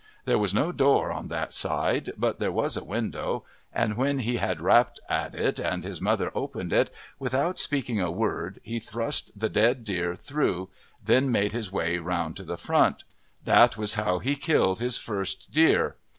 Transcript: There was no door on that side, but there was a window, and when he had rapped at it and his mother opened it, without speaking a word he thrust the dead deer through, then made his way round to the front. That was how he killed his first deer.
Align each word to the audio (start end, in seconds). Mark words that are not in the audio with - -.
There 0.25 0.39
was 0.39 0.51
no 0.51 0.71
door 0.71 1.11
on 1.11 1.27
that 1.27 1.53
side, 1.53 2.09
but 2.17 2.39
there 2.39 2.51
was 2.51 2.75
a 2.75 2.83
window, 2.83 3.45
and 3.71 3.95
when 3.95 4.17
he 4.17 4.37
had 4.37 4.59
rapped 4.59 4.99
at 5.07 5.35
it 5.35 5.59
and 5.59 5.83
his 5.83 6.01
mother 6.01 6.31
opened 6.33 6.73
it, 6.73 6.91
without 7.19 7.59
speaking 7.59 8.01
a 8.01 8.09
word 8.09 8.59
he 8.63 8.79
thrust 8.79 9.31
the 9.39 9.47
dead 9.47 9.83
deer 9.83 10.15
through, 10.15 10.69
then 11.05 11.31
made 11.31 11.51
his 11.51 11.71
way 11.71 11.99
round 11.99 12.35
to 12.37 12.43
the 12.43 12.57
front. 12.57 13.03
That 13.45 13.77
was 13.77 13.93
how 13.93 14.17
he 14.17 14.35
killed 14.35 14.79
his 14.79 14.97
first 14.97 15.51
deer. 15.51 15.97